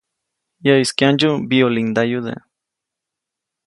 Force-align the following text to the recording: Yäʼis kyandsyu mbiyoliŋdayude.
Yäʼis 0.65 0.91
kyandsyu 0.97 1.29
mbiyoliŋdayude. 1.43 2.33